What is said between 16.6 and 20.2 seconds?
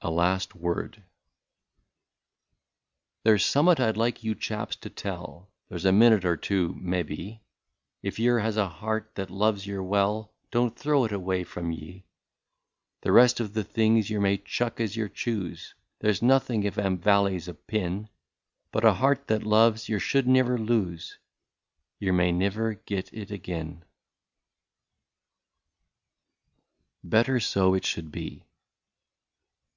of 'em vallies a pin; But a heart that loves, yer